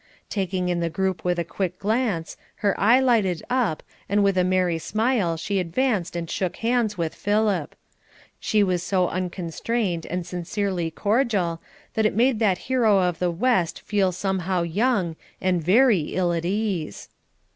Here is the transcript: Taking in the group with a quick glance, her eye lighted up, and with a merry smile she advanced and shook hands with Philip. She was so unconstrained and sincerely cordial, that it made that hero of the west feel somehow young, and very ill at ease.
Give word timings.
Taking 0.31 0.69
in 0.69 0.79
the 0.79 0.89
group 0.89 1.23
with 1.23 1.37
a 1.37 1.43
quick 1.43 1.77
glance, 1.77 2.35
her 2.65 2.73
eye 2.79 2.99
lighted 2.99 3.43
up, 3.51 3.83
and 4.09 4.23
with 4.23 4.35
a 4.35 4.43
merry 4.43 4.79
smile 4.79 5.37
she 5.37 5.59
advanced 5.59 6.15
and 6.15 6.27
shook 6.27 6.55
hands 6.55 6.97
with 6.97 7.13
Philip. 7.13 7.75
She 8.39 8.63
was 8.63 8.81
so 8.81 9.09
unconstrained 9.09 10.07
and 10.07 10.25
sincerely 10.25 10.89
cordial, 10.89 11.61
that 11.93 12.07
it 12.07 12.15
made 12.15 12.39
that 12.39 12.57
hero 12.65 12.97
of 12.97 13.19
the 13.19 13.29
west 13.29 13.79
feel 13.81 14.11
somehow 14.11 14.63
young, 14.63 15.17
and 15.39 15.63
very 15.63 16.15
ill 16.15 16.33
at 16.33 16.45
ease. 16.45 17.07